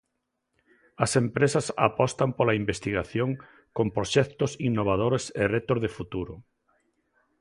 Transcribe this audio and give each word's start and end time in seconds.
As 1.05 1.11
empresas 1.23 1.65
apostan 1.87 2.29
pola 2.37 2.57
investigación 2.61 3.29
con 3.75 3.87
proxectos 3.97 4.51
innovadores 4.69 5.23
e 5.41 5.43
retos 5.55 5.79
de 5.83 5.89
futuro. 5.97 6.33